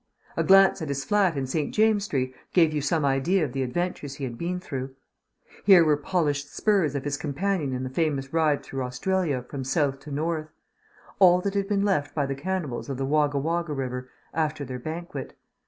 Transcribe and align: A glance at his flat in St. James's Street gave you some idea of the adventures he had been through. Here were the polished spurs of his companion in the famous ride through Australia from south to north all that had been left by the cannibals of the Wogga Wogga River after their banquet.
A 0.35 0.43
glance 0.43 0.81
at 0.81 0.87
his 0.87 1.03
flat 1.03 1.37
in 1.37 1.45
St. 1.45 1.71
James's 1.71 2.05
Street 2.05 2.33
gave 2.53 2.73
you 2.73 2.81
some 2.81 3.05
idea 3.05 3.45
of 3.45 3.51
the 3.53 3.61
adventures 3.61 4.15
he 4.15 4.23
had 4.23 4.35
been 4.35 4.59
through. 4.59 4.95
Here 5.63 5.85
were 5.85 5.95
the 5.95 6.01
polished 6.01 6.51
spurs 6.51 6.95
of 6.95 7.03
his 7.03 7.17
companion 7.17 7.71
in 7.71 7.83
the 7.83 7.89
famous 7.91 8.33
ride 8.33 8.63
through 8.63 8.81
Australia 8.81 9.43
from 9.43 9.63
south 9.63 9.99
to 9.99 10.11
north 10.11 10.49
all 11.19 11.39
that 11.41 11.53
had 11.53 11.67
been 11.67 11.85
left 11.85 12.15
by 12.15 12.25
the 12.25 12.33
cannibals 12.33 12.89
of 12.89 12.97
the 12.97 13.05
Wogga 13.05 13.39
Wogga 13.39 13.73
River 13.77 14.09
after 14.33 14.65
their 14.65 14.79
banquet. 14.79 15.35